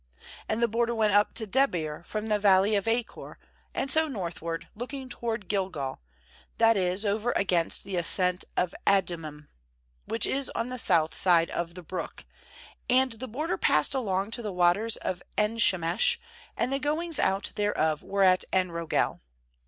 7And 0.49 0.61
the 0.61 0.67
border 0.67 0.95
went 0.95 1.13
up 1.13 1.35
to 1.35 1.45
Debir 1.45 2.03
from 2.07 2.25
the 2.25 2.39
valley 2.39 2.73
of 2.75 2.87
Achor, 2.87 3.37
and 3.71 3.91
so 3.91 4.07
northward, 4.07 4.67
looking 4.73 5.09
toward 5.09 5.47
Gilgal, 5.47 6.01
that 6.57 6.75
is 6.75 7.05
over 7.05 7.33
against 7.33 7.83
the 7.83 7.97
ascent 7.97 8.43
of 8.57 8.73
Adummim, 8.87 9.47
which 10.05 10.25
is 10.25 10.49
on 10.55 10.69
the 10.69 10.79
south 10.79 11.13
side 11.13 11.51
of 11.51 11.75
the 11.75 11.83
brook; 11.83 12.25
and 12.89 13.11
the 13.11 13.27
border 13.27 13.59
passed 13.59 13.93
aloi_ 13.93 14.25
shemesh, 14.25 14.25
anc 14.29 14.33
to 14.33 14.41
the 14.41 14.51
waters 14.51 14.97
of 14.97 15.21
En 15.37 15.57
the 16.71 16.79
goings 16.79 17.19
out 17.19 17.51
thereof 17.53 18.01
were 18.01 18.23
at 18.23 18.43
En 18.51 18.69
rogel. 18.71 19.19